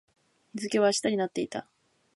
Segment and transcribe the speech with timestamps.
[0.55, 1.69] 日付は明日になっていた